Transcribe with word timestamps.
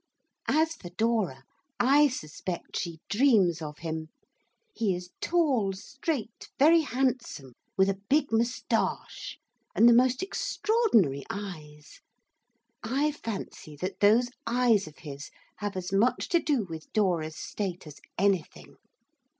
As 0.47 0.73
for 0.73 0.89
Dora, 0.89 1.43
I 1.79 2.07
suspect 2.07 2.75
she 2.79 2.99
dreams 3.07 3.61
of 3.61 3.77
him. 3.77 4.07
He 4.73 4.95
is 4.95 5.11
tall, 5.21 5.73
straight, 5.73 6.49
very 6.57 6.81
handsome, 6.81 7.53
with 7.77 7.87
a 7.87 7.99
big 8.09 8.31
moustache, 8.31 9.37
and 9.75 9.87
the 9.87 9.93
most 9.93 10.23
extraordinary 10.23 11.23
eyes; 11.29 11.99
I 12.81 13.11
fancy 13.11 13.75
that 13.75 13.99
those 13.99 14.29
eyes 14.47 14.87
of 14.87 14.97
his 14.97 15.29
have 15.57 15.77
as 15.77 15.93
much 15.93 16.29
to 16.29 16.39
do 16.39 16.63
with 16.63 16.91
Dora's 16.93 17.35
state 17.37 17.85
as 17.85 18.01
anything. 18.17 18.77